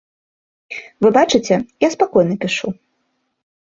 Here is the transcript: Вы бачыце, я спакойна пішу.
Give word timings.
Вы 1.05 1.11
бачыце, 1.19 1.55
я 1.87 1.93
спакойна 1.97 2.35
пішу. 2.47 2.67